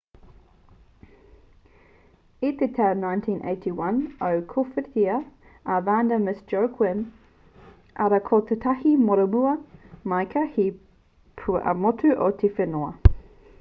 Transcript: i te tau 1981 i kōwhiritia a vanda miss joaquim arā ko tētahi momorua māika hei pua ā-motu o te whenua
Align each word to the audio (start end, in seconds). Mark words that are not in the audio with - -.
i 2.47 2.49
te 2.61 2.67
tau 2.77 2.93
1981 3.01 3.99
i 4.07 4.31
kōwhiritia 4.53 5.19
a 5.75 5.77
vanda 5.89 6.17
miss 6.23 6.41
joaquim 6.53 7.03
arā 8.07 8.21
ko 8.31 8.39
tētahi 8.53 8.93
momorua 9.09 9.53
māika 10.15 10.47
hei 10.57 10.73
pua 11.43 11.61
ā-motu 11.73 12.15
o 12.29 12.31
te 12.45 12.51
whenua 12.61 12.91